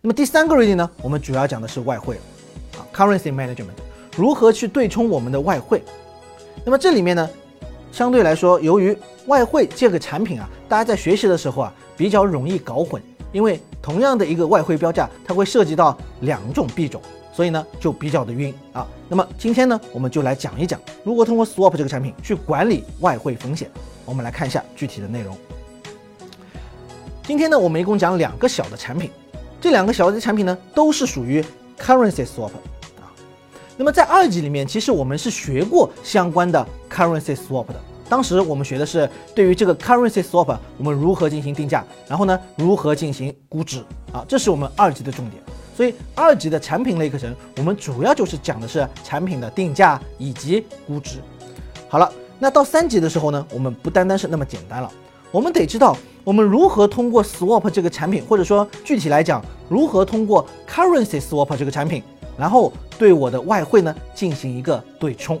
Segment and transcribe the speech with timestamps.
[0.00, 2.20] 那么第三个 reading 呢，我们主要讲的是外汇
[2.76, 3.74] 啊，currency management，
[4.16, 5.82] 如何去对冲我们的外汇。
[6.64, 7.28] 那么这里面呢，
[7.90, 17.02] 相对来说，由于外汇这个产品啊，大家在学习的时候啊，比较容易搞混，因为同样的一个外汇标价，它会涉及到两种币种，
[17.32, 18.86] 所以呢就比较的晕啊。
[19.08, 23.68] 那么今天呢，我们就来讲一讲，如何通过 swap 这个产品去管理外汇风险。
[24.04, 25.36] 我们来看一下具体的内容。
[27.24, 29.10] 今天呢，我们一共讲两个小的产品，
[29.60, 31.44] 这两个小的产品呢，都是属于
[31.78, 32.50] currency swap
[32.96, 33.10] 啊。
[33.76, 37.74] 那么在二级里面，其实我们是学过相关的 currency swap 的。
[38.08, 45.42] 当时我们学的是对于这个 currency swap，我们如何进行定价，然后呢，如何进行估值啊，这是我们二级的重点。
[45.76, 51.18] 所以二级的产品类课程，我们主要就是讲的是产品的定价以及估值。
[51.88, 54.90] 好了，那到三级的时候呢，我们不单单是那么简单了，
[55.30, 55.96] 我们得知道。
[56.24, 62.02] 我们如何通过 swap 这个产品，或者说具体来讲，如何通过 currency swap 这个产品，
[62.36, 65.40] 然后对我的外汇呢进行一个对冲